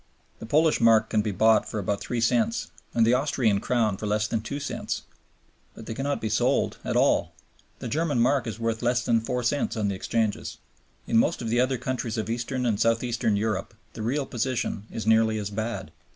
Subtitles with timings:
[0.39, 4.07] The Polish mark can be bought for about three cents and the Austrian crown for
[4.07, 5.03] less than two cents,
[5.75, 7.33] but they cannot be sold at all.
[7.77, 10.57] The German mark is worth less than four cents on the exchanges.
[11.05, 14.87] In most of the other countries of Eastern and South Eastern Europe the real position
[14.89, 15.91] is nearly as bad.